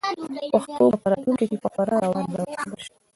پښتو 0.53 0.83
به 0.91 0.97
په 1.03 1.07
راتلونکي 1.11 1.45
کې 1.49 1.57
په 1.63 1.69
خورا 1.73 1.95
روانه 2.05 2.27
بڼه 2.31 2.43
وپیژندل 2.45 2.81
شي. 2.85 2.91